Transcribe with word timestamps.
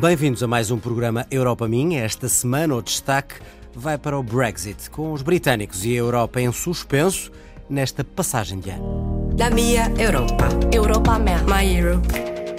Bem-vindos 0.00 0.44
a 0.44 0.46
mais 0.46 0.70
um 0.70 0.78
programa 0.78 1.26
Europa 1.28 1.66
Minha. 1.66 2.04
Esta 2.04 2.28
semana 2.28 2.76
o 2.76 2.80
destaque 2.80 3.34
vai 3.74 3.98
para 3.98 4.16
o 4.16 4.22
Brexit, 4.22 4.88
com 4.90 5.12
os 5.12 5.22
britânicos 5.22 5.84
e 5.84 5.92
a 5.92 5.96
Europa 5.96 6.40
em 6.40 6.52
suspenso 6.52 7.32
nesta 7.68 8.04
passagem 8.04 8.60
de 8.60 8.70
ano. 8.70 9.34
La 9.36 9.50
minha 9.50 9.92
Europa. 9.98 10.50
Europa 10.72 11.18
minha. 11.18 11.42
My 11.42 11.76
Europe. 11.76 12.06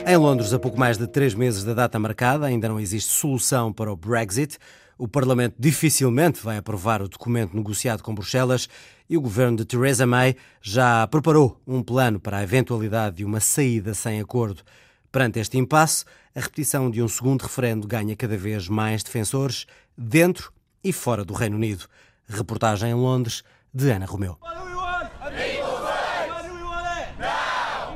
Em 0.05 0.17
Londres, 0.17 0.51
a 0.51 0.59
pouco 0.59 0.77
mais 0.77 0.97
de 0.97 1.07
três 1.07 1.33
meses 1.33 1.63
da 1.63 1.73
data 1.73 1.97
marcada, 1.97 2.45
ainda 2.45 2.67
não 2.67 2.77
existe 2.77 3.13
solução 3.13 3.71
para 3.71 3.89
o 3.89 3.95
Brexit. 3.95 4.57
O 4.97 5.07
Parlamento 5.07 5.55
dificilmente 5.57 6.43
vai 6.43 6.57
aprovar 6.57 7.01
o 7.01 7.07
documento 7.07 7.55
negociado 7.55 8.03
com 8.03 8.13
Bruxelas 8.13 8.67
e 9.09 9.15
o 9.15 9.21
governo 9.21 9.55
de 9.55 9.63
Theresa 9.63 10.05
May 10.05 10.35
já 10.61 11.07
preparou 11.07 11.57
um 11.65 11.81
plano 11.81 12.19
para 12.19 12.39
a 12.39 12.43
eventualidade 12.43 13.15
de 13.15 13.23
uma 13.23 13.39
saída 13.39 13.93
sem 13.93 14.19
acordo. 14.19 14.61
Perante 15.11 15.39
este 15.39 15.57
impasse, 15.57 16.05
a 16.35 16.39
repetição 16.39 16.89
de 16.91 17.01
um 17.01 17.07
segundo 17.07 17.41
referendo 17.41 17.87
ganha 17.87 18.15
cada 18.15 18.37
vez 18.37 18.67
mais 18.67 19.01
defensores 19.01 19.65
dentro 19.97 20.53
e 20.83 20.93
fora 20.93 21.25
do 21.25 21.33
Reino 21.33 21.55
Unido. 21.55 21.85
Reportagem 22.27 22.91
em 22.91 22.93
Londres 22.93 23.43
de 23.73 23.89
Ana 23.89 24.05
Romeu. 24.05 24.37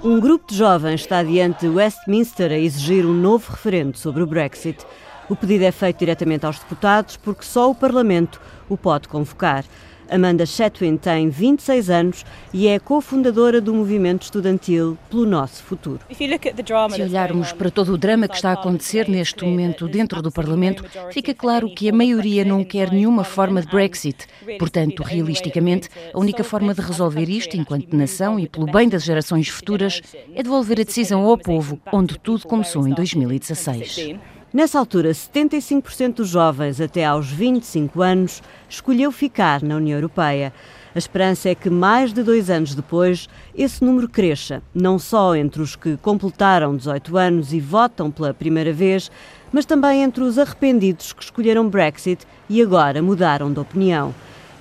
Um 0.04 0.20
grupo 0.20 0.48
de 0.52 0.58
jovens 0.58 1.02
está 1.02 1.22
diante 1.24 1.62
de 1.62 1.70
Westminster 1.70 2.52
a 2.52 2.58
exigir 2.58 3.06
um 3.06 3.14
novo 3.14 3.52
referendo 3.52 3.98
sobre 3.98 4.24
o 4.24 4.28
Brexit. 4.28 4.84
O 5.30 5.36
pedido 5.36 5.64
é 5.64 5.72
feito 5.72 6.00
diretamente 6.00 6.46
aos 6.46 6.60
deputados 6.60 7.16
porque 7.16 7.46
só 7.46 7.70
o 7.70 7.76
Parlamento 7.76 8.42
o 8.68 8.76
pode 8.76 9.08
convocar. 9.08 9.64
Amanda 10.10 10.46
Chetwin 10.46 10.98
tem 10.98 11.30
26 11.30 11.90
anos 11.90 12.26
e 12.54 12.68
é 12.68 12.80
cofundadora 12.80 13.60
do 13.60 13.74
movimento 13.74 14.24
estudantil 14.24 14.98
Pelo 15.10 15.26
Nosso 15.26 15.64
Futuro. 15.64 16.00
Se 16.12 17.02
olharmos 17.02 17.52
para 17.52 17.72
todo 17.72 17.94
o 17.94 17.98
drama 17.98 18.28
que 18.28 18.36
está 18.36 18.52
a 18.52 18.54
acontecer 18.54 19.08
neste 19.10 19.44
momento 19.44 19.88
dentro 19.88 20.22
do 20.22 20.32
Parlamento, 20.32 20.84
fica 21.12 21.34
claro 21.34 21.74
que 21.74 21.90
a 21.90 21.94
maioria 21.94 22.46
não 22.46 22.64
quer 22.64 22.92
nenhuma 22.92 23.24
forma 23.24 23.62
de 23.62 23.68
Brexit. 23.68 24.28
Portanto, 24.60 25.04
realisticamente, 25.04 25.90
a 26.14 26.20
única 26.20 26.44
forma 26.44 26.74
de 26.74 26.82
resolver 26.82 27.30
isto, 27.30 27.58
enquanto 27.58 27.96
nação 27.96 28.40
e 28.40 28.48
pelo 28.48 28.66
bem 28.66 28.90
das 28.90 29.04
gerações 29.04 29.48
futuras, 29.48 30.02
é 30.36 30.44
devolver 30.44 30.80
a 30.80 30.84
decisão 30.84 31.24
ao 31.26 31.38
povo, 31.38 31.80
onde 31.92 32.20
tudo 32.20 32.48
começou 32.48 32.88
em 32.88 32.94
2016. 32.94 34.16
Nessa 34.54 34.78
altura, 34.78 35.10
75% 35.10 36.18
dos 36.18 36.30
jovens 36.30 36.80
até 36.80 37.04
aos 37.04 37.28
25 37.28 38.04
anos 38.04 38.44
escolheu 38.70 39.12
ficar 39.12 39.64
na 39.64 39.78
União 39.78 39.98
Europeia. 39.98 40.54
A 40.94 40.98
esperança 41.00 41.50
é 41.50 41.56
que, 41.56 41.72
mais 41.72 42.14
de 42.14 42.22
dois 42.22 42.52
anos 42.52 42.76
depois, 42.76 43.28
esse 43.56 43.84
número 43.84 44.08
cresça, 44.08 44.62
não 44.72 45.00
só 45.00 45.36
entre 45.36 45.60
os 45.60 45.76
que 45.76 45.98
completaram 45.98 46.78
18 46.78 47.18
anos 47.18 47.52
e 47.52 47.60
votam 47.60 48.12
pela 48.12 48.32
primeira 48.32 48.72
vez, 48.72 49.10
mas 49.52 49.66
também 49.66 50.04
entre 50.04 50.24
os 50.24 50.38
arrependidos 50.38 51.14
que 51.14 51.24
escolheram 51.24 51.68
Brexit 51.68 52.24
e 52.48 52.62
agora 52.62 53.02
mudaram 53.02 53.52
de 53.52 53.60
opinião. 53.60 54.14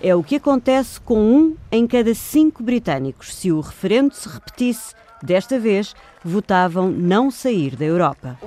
É 0.02 0.14
o 0.14 0.22
que 0.22 0.36
acontece 0.36 0.98
com 1.02 1.20
um 1.20 1.54
em 1.70 1.86
cada 1.86 2.14
cinco 2.14 2.62
britânicos 2.62 3.34
se 3.34 3.52
o 3.52 3.60
referendo 3.60 4.14
se 4.14 4.26
repetisse 4.26 4.94
Desta 5.22 5.56
vez, 5.56 5.94
votavam 6.24 6.90
não 6.90 7.30
sair 7.30 7.76
da 7.76 7.84
Europa. 7.84 8.38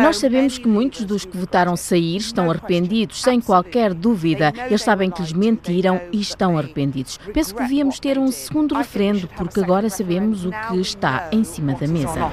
Nós 0.00 0.18
sabemos 0.18 0.58
que 0.58 0.68
muitos 0.68 1.04
dos 1.04 1.24
que 1.24 1.36
votaram 1.36 1.76
sair 1.76 2.16
estão 2.16 2.50
arrependidos, 2.50 3.22
sem 3.22 3.40
qualquer 3.40 3.94
dúvida. 3.94 4.52
Eles 4.66 4.82
sabem 4.82 5.10
que 5.10 5.22
lhes 5.22 5.32
mentiram 5.32 6.00
e 6.12 6.20
estão 6.20 6.58
arrependidos. 6.58 7.18
Penso 7.32 7.54
que 7.54 7.62
devíamos 7.62 7.98
ter 7.98 8.18
um 8.18 8.30
segundo 8.30 8.74
referendo, 8.74 9.28
porque 9.36 9.60
agora 9.60 9.88
sabemos 9.88 10.44
o 10.44 10.50
que 10.50 10.80
está 10.80 11.28
em 11.32 11.44
cima 11.44 11.74
da 11.74 11.86
mesa. 11.86 12.30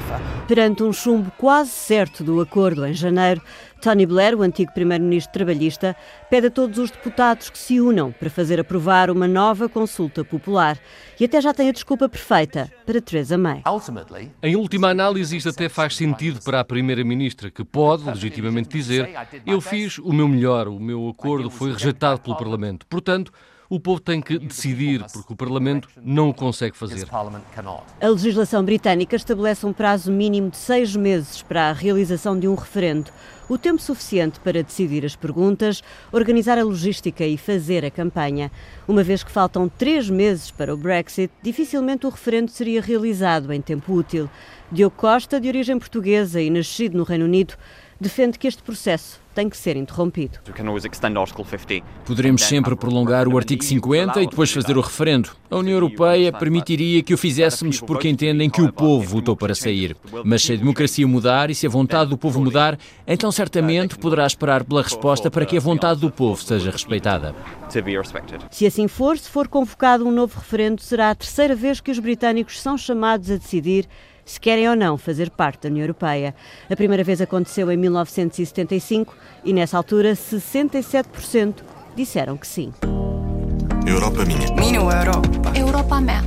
Perante 0.47 0.83
um 0.83 0.93
chumbo 0.93 1.31
quase 1.37 1.69
certo 1.69 2.23
do 2.23 2.41
acordo 2.41 2.85
em 2.85 2.93
janeiro, 2.93 3.41
Tony 3.81 4.05
Blair, 4.05 4.35
o 4.35 4.41
antigo 4.41 4.71
primeiro-ministro 4.73 5.31
trabalhista, 5.31 5.95
pede 6.29 6.47
a 6.47 6.51
todos 6.51 6.77
os 6.79 6.89
deputados 6.89 7.49
que 7.49 7.57
se 7.57 7.79
unam 7.79 8.11
para 8.11 8.29
fazer 8.29 8.59
aprovar 8.59 9.09
uma 9.09 9.27
nova 9.27 9.69
consulta 9.69 10.25
popular. 10.25 10.79
E 11.19 11.25
até 11.25 11.39
já 11.39 11.53
tem 11.53 11.69
a 11.69 11.71
desculpa 11.71 12.09
perfeita 12.09 12.71
para 12.85 12.99
Theresa 12.99 13.37
May. 13.37 13.61
Em 14.41 14.55
última 14.55 14.86
análise, 14.89 15.37
isto 15.37 15.49
até 15.49 15.69
faz 15.69 15.95
sentido 15.95 16.41
para 16.43 16.59
a 16.59 16.65
primeira-ministra, 16.65 17.51
que 17.51 17.63
pode 17.63 18.03
legitimamente 18.03 18.69
dizer: 18.69 19.09
Eu 19.45 19.61
fiz 19.61 19.97
o 19.99 20.13
meu 20.13 20.27
melhor, 20.27 20.67
o 20.67 20.79
meu 20.79 21.09
acordo 21.09 21.49
foi 21.49 21.73
rejeitado 21.73 22.21
pelo 22.21 22.35
Parlamento. 22.35 22.85
Portanto, 22.87 23.31
o 23.69 23.79
povo 23.79 23.99
tem 23.99 24.21
que 24.21 24.39
decidir, 24.39 25.03
porque 25.11 25.33
o 25.33 25.35
Parlamento 25.35 25.89
não 26.01 26.29
o 26.29 26.33
consegue 26.33 26.77
fazer. 26.77 27.05
A 28.01 28.07
legislação 28.07 28.63
britânica 28.63 29.15
estabelece 29.15 29.65
um 29.65 29.73
prazo 29.73 30.11
mínimo 30.11 30.49
de 30.49 30.57
seis 30.57 30.95
meses 30.95 31.41
para 31.41 31.69
a 31.69 31.73
realização 31.73 32.39
de 32.39 32.47
um 32.47 32.55
referendo, 32.55 33.11
o 33.49 33.57
tempo 33.57 33.81
suficiente 33.81 34.39
para 34.39 34.63
decidir 34.63 35.05
as 35.05 35.15
perguntas, 35.15 35.81
organizar 36.11 36.57
a 36.57 36.63
logística 36.63 37.25
e 37.25 37.37
fazer 37.37 37.85
a 37.85 37.91
campanha. 37.91 38.51
Uma 38.87 39.03
vez 39.03 39.23
que 39.23 39.31
faltam 39.31 39.69
três 39.69 40.09
meses 40.09 40.51
para 40.51 40.73
o 40.73 40.77
Brexit, 40.77 41.31
dificilmente 41.41 42.05
o 42.05 42.09
referendo 42.09 42.51
seria 42.51 42.81
realizado 42.81 43.51
em 43.53 43.61
tempo 43.61 43.93
útil. 43.93 44.29
Diogo 44.71 44.95
Costa, 44.95 45.39
de 45.39 45.47
origem 45.47 45.79
portuguesa 45.79 46.41
e 46.41 46.49
nascido 46.49 46.97
no 46.97 47.03
Reino 47.03 47.25
Unido, 47.25 47.55
defende 47.99 48.37
que 48.37 48.47
este 48.47 48.61
processo 48.61 49.19
tem 49.37 49.47
que 49.47 49.55
ser 49.55 49.77
interrompido. 49.77 50.39
Poderemos 52.03 52.41
sempre 52.41 52.75
prolongar 52.75 53.27
o 53.27 53.37
artigo 53.37 53.63
50 53.63 54.23
e 54.23 54.25
depois 54.25 54.51
fazer 54.51 54.75
o 54.75 54.81
referendo. 54.81 55.29
A 55.51 55.57
União 55.57 55.75
Europeia 55.75 56.33
permitiria 56.33 57.03
que 57.03 57.13
o 57.13 57.17
fizéssemos 57.19 57.79
porque 57.79 58.09
entendem 58.09 58.49
que 58.49 58.63
o 58.63 58.73
povo 58.73 59.07
votou 59.07 59.37
para 59.37 59.53
sair. 59.53 59.95
Mas 60.25 60.41
se 60.41 60.53
a 60.53 60.55
democracia 60.55 61.07
mudar 61.07 61.51
e 61.51 61.55
se 61.55 61.67
a 61.67 61.69
vontade 61.69 62.09
do 62.09 62.17
povo 62.17 62.41
mudar, 62.41 62.79
então 63.05 63.31
certamente 63.31 63.95
poderá 63.95 64.25
esperar 64.25 64.63
pela 64.63 64.81
resposta 64.81 65.29
para 65.29 65.45
que 65.45 65.55
a 65.55 65.61
vontade 65.61 66.01
do 66.01 66.09
povo 66.09 66.41
seja 66.41 66.71
respeitada. 66.71 67.35
Se 68.49 68.65
assim 68.65 68.87
for, 68.87 69.19
se 69.19 69.29
for 69.29 69.47
convocado 69.47 70.03
um 70.03 70.11
novo 70.11 70.39
referendo, 70.39 70.81
será 70.81 71.11
a 71.11 71.15
terceira 71.15 71.53
vez 71.55 71.79
que 71.79 71.91
os 71.91 71.99
britânicos 71.99 72.59
são 72.59 72.75
chamados 72.75 73.29
a 73.29 73.37
decidir 73.37 73.87
se 74.27 74.39
querem 74.39 74.69
ou 74.69 74.75
não 74.75 74.97
fazer 74.97 75.31
parte 75.31 75.63
da 75.63 75.69
União 75.69 75.83
Europeia. 75.83 76.35
A 76.69 76.75
primeira 76.75 77.03
vez 77.03 77.21
aconteceu 77.21 77.71
em 77.71 77.77
1975 77.77 79.15
e, 79.43 79.53
nessa 79.53 79.77
altura, 79.77 80.11
67% 80.13 81.55
disseram 81.95 82.37
que 82.37 82.45
sim. 82.45 82.71
Europa 83.87 84.25
minha. 84.25 84.53
Minha 84.53 84.79
Europa. 84.79 85.57
Europa 85.57 86.01
minha. 86.01 86.21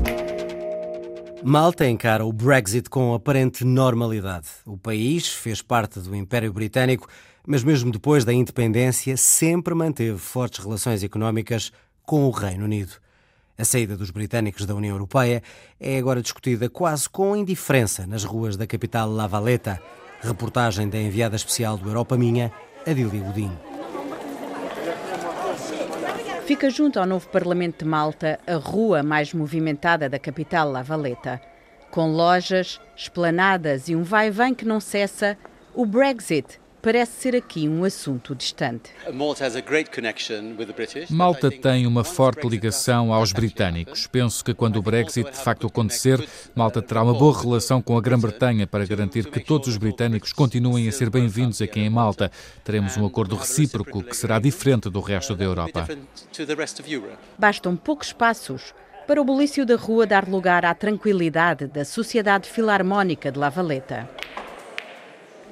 Malta 1.42 1.86
encara 1.86 2.24
o 2.24 2.32
Brexit 2.32 2.88
com 2.88 3.14
aparente 3.14 3.64
normalidade. 3.64 4.48
O 4.66 4.76
país 4.76 5.28
fez 5.28 5.62
parte 5.62 6.00
do 6.00 6.16
Império 6.16 6.52
Britânico, 6.52 7.06
mas 7.46 7.62
mesmo 7.62 7.92
depois 7.92 8.24
da 8.24 8.32
independência 8.32 9.16
sempre 9.16 9.74
manteve 9.74 10.18
fortes 10.18 10.64
relações 10.64 11.02
económicas 11.02 11.70
com 12.04 12.24
o 12.24 12.30
Reino 12.30 12.64
Unido. 12.64 12.92
A 13.60 13.64
saída 13.66 13.94
dos 13.94 14.10
britânicos 14.10 14.64
da 14.64 14.74
União 14.74 14.94
Europeia 14.94 15.42
é 15.78 15.98
agora 15.98 16.22
discutida 16.22 16.70
quase 16.70 17.06
com 17.06 17.36
indiferença 17.36 18.06
nas 18.06 18.24
ruas 18.24 18.56
da 18.56 18.66
capital 18.66 19.10
La 19.10 19.26
Valeta. 19.26 19.78
Reportagem 20.22 20.88
da 20.88 20.96
enviada 20.96 21.36
especial 21.36 21.76
do 21.76 21.86
Europa 21.86 22.16
Minha, 22.16 22.50
Adília 22.86 23.20
Godinho. 23.20 23.60
Fica 26.46 26.70
junto 26.70 26.98
ao 26.98 27.04
novo 27.04 27.28
Parlamento 27.28 27.84
de 27.84 27.90
Malta 27.90 28.40
a 28.46 28.54
rua 28.54 29.02
mais 29.02 29.34
movimentada 29.34 30.08
da 30.08 30.18
capital 30.18 30.70
La 30.70 30.80
Valeta. 30.80 31.38
Com 31.90 32.10
lojas, 32.12 32.80
esplanadas 32.96 33.90
e 33.90 33.94
um 33.94 34.02
vai-vem 34.02 34.54
que 34.54 34.64
não 34.64 34.80
cessa, 34.80 35.36
o 35.74 35.84
Brexit 35.84 36.58
parece 36.82 37.20
ser 37.20 37.36
aqui 37.36 37.68
um 37.68 37.84
assunto 37.84 38.34
distante. 38.34 38.90
Malta 41.10 41.50
tem 41.50 41.86
uma 41.86 42.04
forte 42.04 42.48
ligação 42.48 43.12
aos 43.12 43.32
britânicos. 43.32 44.06
Penso 44.06 44.44
que 44.44 44.54
quando 44.54 44.76
o 44.76 44.82
Brexit 44.82 45.30
de 45.30 45.36
facto 45.36 45.66
acontecer, 45.66 46.26
Malta 46.54 46.80
terá 46.80 47.02
uma 47.02 47.14
boa 47.14 47.38
relação 47.38 47.82
com 47.82 47.96
a 47.96 48.00
Grã-Bretanha 48.00 48.66
para 48.66 48.86
garantir 48.86 49.30
que 49.30 49.40
todos 49.40 49.68
os 49.68 49.76
britânicos 49.76 50.32
continuem 50.32 50.88
a 50.88 50.92
ser 50.92 51.10
bem-vindos 51.10 51.60
aqui 51.60 51.80
em 51.80 51.90
Malta. 51.90 52.30
Teremos 52.64 52.96
um 52.96 53.06
acordo 53.06 53.36
recíproco 53.36 54.02
que 54.02 54.16
será 54.16 54.38
diferente 54.38 54.88
do 54.88 55.00
resto 55.00 55.34
da 55.34 55.44
Europa. 55.44 55.88
Bastam 57.38 57.76
poucos 57.76 58.12
passos 58.12 58.74
para 59.06 59.20
o 59.20 59.24
bulício 59.24 59.66
da 59.66 59.76
rua 59.76 60.06
dar 60.06 60.28
lugar 60.28 60.64
à 60.64 60.72
tranquilidade 60.72 61.66
da 61.66 61.84
Sociedade 61.84 62.48
Filarmónica 62.48 63.32
de 63.32 63.38
La 63.38 63.48
Valeta. 63.48 64.08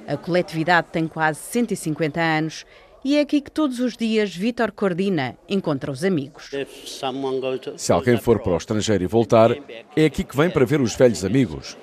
A 0.08 0.16
coletividade 0.16 0.88
tem 0.90 1.06
quase 1.06 1.38
150 1.38 2.18
anos 2.18 2.64
e 3.04 3.18
é 3.18 3.20
aqui 3.20 3.42
que 3.42 3.50
todos 3.50 3.78
os 3.78 3.94
dias 3.94 4.34
Vítor 4.34 4.72
Cordina 4.72 5.36
encontra 5.46 5.90
os 5.92 6.02
amigos. 6.02 6.50
Se 7.76 7.92
alguém 7.92 8.16
for 8.16 8.40
para 8.40 8.54
o 8.54 8.56
estrangeiro 8.56 9.04
e 9.04 9.06
voltar, 9.06 9.50
é 9.94 10.06
aqui 10.06 10.24
que 10.24 10.34
vem 10.34 10.48
para 10.48 10.64
ver 10.64 10.80
os 10.80 10.96
velhos 10.96 11.26
amigos. 11.26 11.76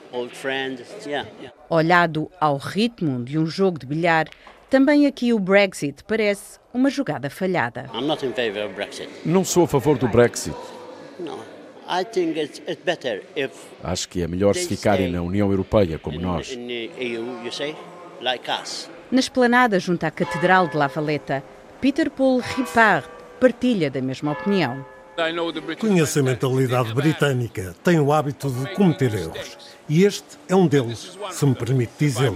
Olhado 1.69 2.31
ao 2.41 2.57
ritmo 2.57 3.23
de 3.23 3.37
um 3.37 3.45
jogo 3.45 3.77
de 3.77 3.85
bilhar, 3.85 4.27
também 4.71 5.05
aqui 5.05 5.31
o 5.31 5.37
Brexit 5.37 6.03
parece 6.03 6.57
uma 6.73 6.89
jogada 6.89 7.29
falhada. 7.29 7.91
Não 9.23 9.45
sou 9.45 9.65
a 9.65 9.67
favor 9.67 9.99
do 9.99 10.07
Brexit. 10.07 10.55
Acho 13.83 14.09
que 14.09 14.23
é 14.23 14.27
melhor 14.27 14.55
se 14.55 14.67
ficarem 14.67 15.11
na 15.11 15.21
União 15.21 15.51
Europeia 15.51 15.99
como 15.99 16.19
nós. 16.19 16.57
Na 19.11 19.19
esplanada 19.19 19.79
junto 19.79 20.03
à 20.03 20.09
Catedral 20.09 20.67
de 20.67 20.75
La 20.75 20.87
Valeta, 20.87 21.43
Peter 21.79 22.09
Paul 22.09 22.39
Ripard 22.39 23.07
partilha 23.39 23.91
da 23.91 24.01
mesma 24.01 24.31
opinião. 24.31 24.83
Conheço 25.79 26.19
a 26.19 26.23
mentalidade 26.23 26.91
britânica, 26.95 27.75
tem 27.83 27.99
o 27.99 28.11
hábito 28.11 28.49
de 28.49 28.73
cometer 28.73 29.13
erros. 29.13 29.57
E 29.87 30.03
este 30.03 30.25
é 30.49 30.55
um 30.55 30.65
deles, 30.65 31.15
se 31.29 31.45
me 31.45 31.53
permite 31.53 31.93
dizê-lo. 31.99 32.35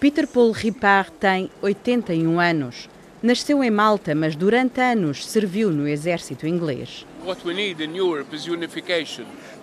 Peter 0.00 0.26
Paul 0.26 0.50
Ripard 0.50 1.12
tem 1.12 1.48
81 1.62 2.40
anos. 2.40 2.88
Nasceu 3.22 3.62
em 3.62 3.70
Malta, 3.70 4.16
mas 4.16 4.34
durante 4.34 4.80
anos 4.80 5.24
serviu 5.24 5.70
no 5.70 5.86
exército 5.86 6.44
inglês. 6.44 7.06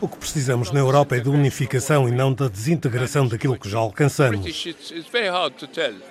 O 0.02 0.08
que 0.08 0.18
precisamos 0.18 0.72
na 0.72 0.80
Europa 0.80 1.16
é 1.16 1.20
de 1.20 1.30
unificação 1.30 2.10
e 2.10 2.12
não 2.12 2.34
da 2.34 2.48
desintegração 2.48 3.28
daquilo 3.28 3.58
que 3.58 3.70
já 3.70 3.78
alcançamos. 3.78 4.66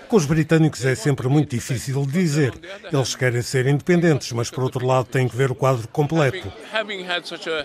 Com 0.09 0.17
os 0.17 0.27
britânicos 0.27 0.85
é 0.85 0.95
sempre 0.95 1.29
muito 1.29 1.51
difícil 1.51 2.07
de 2.07 2.13
dizer. 2.13 2.55
Eles 2.93 3.17
querem 3.17 3.43
ser 3.43 3.67
independentes, 3.67 4.31
mas 4.33 4.49
por 4.49 4.63
outro 4.63 4.87
lado 4.87 5.07
têm 5.07 5.29
que 5.29 5.37
ver 5.37 5.51
o 5.51 5.55
quadro 5.55 5.89
completo. 5.89 6.53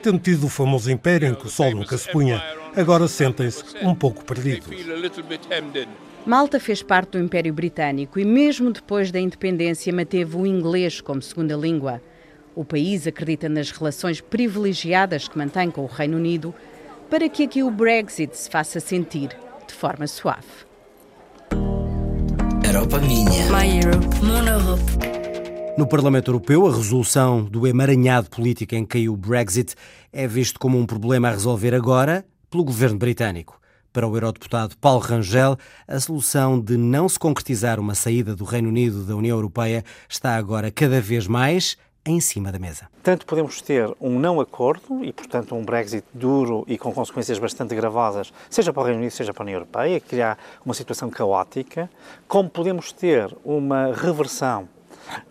Tendo 0.01 0.19
tido 0.19 0.47
o 0.47 0.49
famoso 0.49 0.89
império 0.91 1.27
em 1.27 1.35
que 1.35 1.45
o 1.45 1.49
sol 1.49 1.71
nunca 1.71 1.95
se 1.97 2.09
punha, 2.11 2.43
agora 2.75 3.07
sentem-se 3.07 3.63
um 3.83 3.93
pouco 3.93 4.25
perdidos. 4.25 4.67
Malta 6.25 6.59
fez 6.59 6.81
parte 6.81 7.11
do 7.11 7.19
Império 7.19 7.53
Britânico 7.53 8.19
e, 8.19 8.25
mesmo 8.25 8.71
depois 8.71 9.11
da 9.11 9.19
independência, 9.19 9.93
manteve 9.93 10.35
o 10.35 10.47
inglês 10.47 10.99
como 10.99 11.21
segunda 11.21 11.55
língua. 11.55 12.01
O 12.55 12.63
país 12.63 13.05
acredita 13.05 13.49
nas 13.49 13.69
relações 13.69 14.21
privilegiadas 14.21 15.27
que 15.27 15.37
mantém 15.37 15.69
com 15.69 15.81
o 15.81 15.87
Reino 15.87 16.15
Unido 16.15 16.55
para 17.09 17.27
que 17.27 17.43
aqui 17.43 17.61
o 17.61 17.69
Brexit 17.69 18.35
se 18.37 18.49
faça 18.49 18.79
sentir 18.79 19.29
de 19.67 19.73
forma 19.73 20.07
suave. 20.07 20.47
Europa 22.63 22.99
minha. 22.99 23.45
My 23.51 23.85
Europe. 23.85 24.07
Mon 24.23 24.47
Europe. 24.47 24.81
No 25.77 25.85
Parlamento 25.85 26.29
Europeu, 26.29 26.65
a 26.65 26.73
resolução 26.73 27.43
do 27.43 27.67
emaranhado 27.67 28.29
político 28.29 28.73
em 28.73 28.85
que 28.85 28.93
caiu 28.93 29.11
o 29.11 29.17
Brexit 29.17 29.75
é 30.13 30.25
visto 30.25 30.57
como 30.57 30.79
um 30.79 30.85
problema 30.85 31.27
a 31.27 31.31
resolver 31.31 31.75
agora 31.75 32.25
pelo 32.49 32.63
governo 32.63 32.97
britânico. 32.97 33.59
Para 33.91 34.07
o 34.07 34.15
eurodeputado 34.15 34.77
Paulo 34.77 34.99
Rangel, 34.99 35.57
a 35.85 35.99
solução 35.99 36.59
de 36.59 36.77
não 36.77 37.09
se 37.09 37.19
concretizar 37.19 37.79
uma 37.79 37.95
saída 37.95 38.33
do 38.33 38.45
Reino 38.45 38.69
Unido 38.69 39.03
da 39.03 39.15
União 39.15 39.35
Europeia 39.37 39.83
está 40.07 40.35
agora 40.37 40.71
cada 40.71 41.01
vez 41.01 41.27
mais 41.27 41.77
em 42.05 42.19
cima 42.19 42.51
da 42.51 42.59
mesa. 42.59 42.87
Tanto 43.01 43.25
podemos 43.25 43.61
ter 43.61 43.91
um 43.99 44.19
não 44.19 44.39
acordo 44.39 45.03
e, 45.03 45.11
portanto, 45.11 45.55
um 45.55 45.65
Brexit 45.65 46.05
duro 46.13 46.63
e 46.67 46.77
com 46.77 46.93
consequências 46.93 47.39
bastante 47.39 47.75
gravosas, 47.75 48.31
seja 48.49 48.71
para 48.71 48.81
o 48.81 48.85
Reino 48.85 48.99
Unido, 48.99 49.11
seja 49.11 49.33
para 49.33 49.41
a 49.41 49.45
União 49.45 49.55
Europeia, 49.55 49.99
criar 49.99 50.37
uma 50.63 50.73
situação 50.73 51.09
caótica, 51.09 51.89
como 52.27 52.49
podemos 52.49 52.91
ter 52.91 53.35
uma 53.43 53.93
reversão 53.93 54.69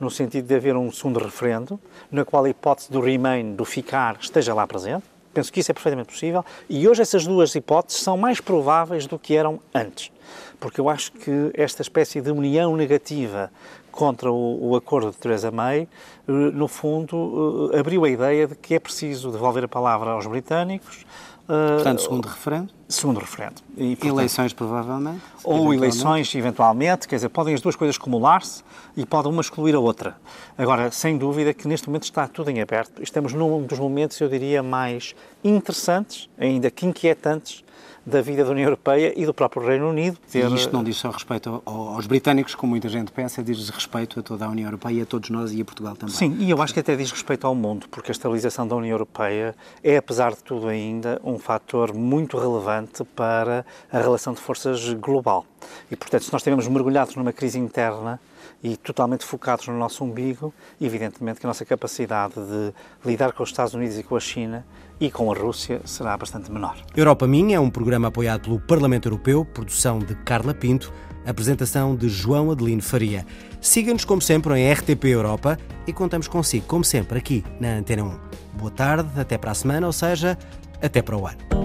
no 0.01 0.11
sentido 0.11 0.47
de 0.47 0.55
haver 0.55 0.77
um 0.77 0.91
segundo 0.91 1.19
referendo, 1.19 1.79
na 2.11 2.25
qual 2.25 2.45
a 2.45 2.51
hipótese 2.51 2.91
do 2.91 3.01
remain, 3.01 3.55
do 3.55 3.65
ficar, 3.65 4.17
esteja 4.21 4.55
lá 4.55 4.67
presente, 4.67 5.05
Penso 5.35 5.53
que 5.53 5.59
isso 5.59 5.73
é 5.73 5.75
perfeitamente 5.75 6.13
possível. 6.13 6.45
E 6.71 6.87
hoje 6.89 7.03
essas 7.03 7.27
duas 7.27 7.53
hipóteses 7.57 8.01
são 8.01 8.17
mais 8.17 8.41
prováveis 8.41 9.05
do 9.09 9.19
que 9.19 9.35
eram 9.37 9.59
antes, 9.75 10.13
porque 10.61 10.81
eu 10.81 10.89
acho 10.89 11.11
que 11.11 11.51
esta 11.55 11.83
espécie 11.83 12.21
de 12.21 12.31
união 12.31 12.77
negativa 12.77 13.51
contra 13.95 14.31
o, 14.31 14.71
o 14.71 14.77
acordo 14.77 15.11
de 15.11 15.17
Theresa 15.17 15.51
May, 15.51 15.89
eh, 16.27 16.33
no 16.33 16.69
fundo, 16.69 17.71
eh, 17.73 17.79
abriu 17.79 18.05
a 18.05 18.09
ideia 18.09 18.47
de 18.47 18.55
que 18.55 18.75
é 18.75 18.79
preciso 18.79 19.31
devolver 19.31 19.65
a 19.65 19.69
palavra 19.69 20.11
aos 20.11 20.27
britânicos, 20.27 21.07
Portanto, 21.47 22.01
segundo 22.01 22.27
referendo? 22.27 22.73
Segundo 22.89 23.21
referendo. 23.21 23.57
E, 23.77 23.97
portanto, 23.97 24.15
eleições, 24.15 24.53
provavelmente? 24.55 25.21
Ou 25.43 25.55
eventualmente. 25.55 25.79
eleições, 25.79 26.35
eventualmente, 26.35 27.07
quer 27.07 27.17
dizer, 27.17 27.29
podem 27.29 27.55
as 27.55 27.61
duas 27.61 27.77
coisas 27.77 27.97
acumular-se 27.97 28.63
e 28.97 29.05
pode 29.05 29.29
uma 29.29 29.43
excluir 29.43 29.75
a 29.75 29.79
outra. 29.79 30.17
Agora, 30.57 30.91
sem 30.91 31.19
dúvida 31.19 31.53
que 31.53 31.69
neste 31.69 31.87
momento 31.87 32.05
está 32.05 32.27
tudo 32.27 32.51
em 32.51 32.63
aberto. 32.63 33.03
Estamos 33.03 33.35
num 33.35 33.63
dos 33.67 33.79
momentos, 33.79 34.19
eu 34.21 34.29
diria, 34.29 34.63
mais 34.63 35.15
interessantes, 35.43 36.31
ainda 36.39 36.71
que 36.71 36.87
inquietantes, 36.87 37.64
da 38.07 38.21
vida 38.21 38.45
da 38.45 38.51
União 38.51 38.65
Europeia 38.65 39.13
e 39.17 39.25
do 39.25 39.33
próprio 39.33 39.67
Reino 39.67 39.89
Unido. 39.89 40.19
Ter... 40.31 40.47
E 40.51 40.55
isto 40.55 40.73
não 40.73 40.85
diz 40.85 40.97
só 40.97 41.11
respeito 41.11 41.63
aos 41.65 42.07
britânicos, 42.07 42.55
como 42.55 42.71
muita 42.71 42.89
gente 42.89 43.11
pensa, 43.11 43.43
diz 43.43 43.69
respeito 43.71 44.21
a 44.21 44.23
toda 44.23 44.45
a 44.45 44.49
União 44.49 44.67
Europeia, 44.67 45.03
a 45.03 45.07
todos 45.07 45.31
nós 45.31 45.53
e 45.53 45.61
a 45.61 45.65
Portugal 45.65 45.97
também. 45.97 46.15
Sim, 46.15 46.37
e 46.39 46.51
eu 46.51 46.61
acho 46.61 46.75
que 46.75 46.81
até 46.81 46.95
diz 46.95 47.11
respeito 47.11 47.47
ao 47.47 47.55
mundo, 47.55 47.87
porque 47.89 48.11
a 48.11 48.13
estabilização 48.13 48.67
da 48.69 48.77
União 48.77 48.93
Europeia 48.93 49.55
é, 49.83 49.97
apesar 49.97 50.33
de 50.33 50.43
tudo 50.43 50.69
ainda, 50.69 51.21
um 51.25 51.39
fator 51.39 51.95
muito 51.95 52.37
relevante 52.37 53.05
para 53.05 53.65
a 53.91 53.99
relação 53.99 54.35
de 54.35 54.41
forças 54.41 54.93
global. 54.95 55.47
E, 55.91 55.97
portanto, 55.97 56.25
se 56.25 56.33
nós 56.33 56.41
estivermos 56.41 56.69
mergulhados 56.69 57.17
numa 57.17 57.33
crise 57.33 57.59
interna, 57.59 58.21
e 58.63 58.77
totalmente 58.77 59.25
focados 59.25 59.69
no 59.69 59.79
nosso 59.79 60.05
umbigo, 60.05 60.53
evidentemente 60.81 61.41
que 61.41 61.47
a 61.47 61.49
nossa 61.49 61.65
capacidade 61.65 62.35
de 62.35 62.73
lidar 63.05 63.33
com 63.33 63.43
os 63.43 63.51
Estados 63.51 63.75
Unidos 63.75 63.99
e 63.99 64.03
com 64.03 64.17
a 64.17 64.21
China 64.21 64.65
e 65.01 65.11
com 65.11 65.31
a 65.31 65.35
Rússia 65.35 65.81
será 65.85 66.17
bastante 66.17 66.51
menor. 66.51 66.77
Europa 66.97 67.27
Minha 67.27 67.57
é 67.57 67.61
um 67.61 67.71
programa 67.71 68.09
apoiado 68.09 68.43
pelo 68.43 68.61
Parlamento 68.61 69.07
Europeu, 69.07 69.45
produção 69.45 69.99
de 69.99 70.15
Carla 70.17 70.55
Pinto, 70.55 70.93
apresentação 71.27 71.97
de 71.97 72.09
João 72.09 72.51
Adelino 72.51 72.83
Faria. 72.83 73.27
Siga-nos 73.61 74.05
como 74.05 74.21
sempre 74.21 74.59
em 74.59 74.73
RTP 74.73 75.05
Europa 75.05 75.59
e 75.87 75.93
contamos 75.93 76.29
consigo 76.29 76.67
como 76.67 76.85
sempre 76.85 77.19
aqui 77.19 77.45
na 77.59 77.77
Antena 77.77 78.05
1. 78.05 78.19
Boa 78.59 78.71
tarde, 78.71 79.09
até 79.19 79.39
para 79.39 79.51
a 79.51 79.55
semana, 79.55 79.87
ou 79.87 79.93
seja, 79.93 80.39
até 80.83 81.03
para 81.03 81.17
o 81.17 81.27
ano. 81.27 81.64